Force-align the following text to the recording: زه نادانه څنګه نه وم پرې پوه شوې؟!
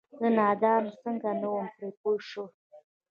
زه 0.19 0.27
نادانه 0.37 0.91
څنګه 1.03 1.29
نه 1.41 1.47
وم 1.53 1.67
پرې 1.75 1.89
پوه 1.99 2.19
شوې؟! 2.29 2.47